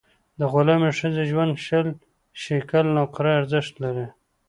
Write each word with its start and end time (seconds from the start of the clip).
د 0.39 0.41
غلامي 0.51 0.91
ښځې 0.99 1.23
ژوند 1.31 1.53
شل 1.65 1.87
شِکِل 2.41 2.85
نقره 2.97 3.29
ارزښت 3.39 3.73
لري. 3.83 4.07